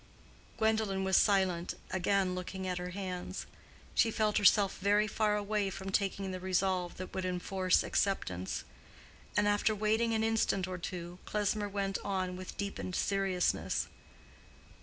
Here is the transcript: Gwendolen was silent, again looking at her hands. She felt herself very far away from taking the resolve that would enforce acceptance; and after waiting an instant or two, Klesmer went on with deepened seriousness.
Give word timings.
Gwendolen 0.57 1.03
was 1.03 1.15
silent, 1.15 1.75
again 1.91 2.33
looking 2.33 2.65
at 2.65 2.79
her 2.79 2.89
hands. 2.89 3.45
She 3.93 4.09
felt 4.09 4.39
herself 4.39 4.79
very 4.79 5.05
far 5.05 5.35
away 5.37 5.69
from 5.69 5.91
taking 5.91 6.31
the 6.31 6.39
resolve 6.39 6.97
that 6.97 7.13
would 7.13 7.23
enforce 7.23 7.83
acceptance; 7.83 8.63
and 9.37 9.47
after 9.47 9.75
waiting 9.75 10.15
an 10.15 10.23
instant 10.23 10.67
or 10.67 10.79
two, 10.79 11.19
Klesmer 11.25 11.69
went 11.69 11.99
on 12.03 12.35
with 12.35 12.57
deepened 12.57 12.95
seriousness. 12.95 13.89